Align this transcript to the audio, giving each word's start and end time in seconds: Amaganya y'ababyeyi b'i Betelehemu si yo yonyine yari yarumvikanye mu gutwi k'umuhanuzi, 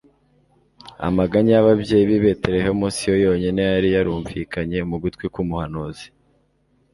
Amaganya 1.07 1.51
y'ababyeyi 1.55 2.03
b'i 2.09 2.19
Betelehemu 2.23 2.85
si 2.95 3.03
yo 3.09 3.15
yonyine 3.25 3.61
yari 3.71 3.87
yarumvikanye 3.95 4.79
mu 4.89 4.95
gutwi 5.03 5.25
k'umuhanuzi, 5.33 6.07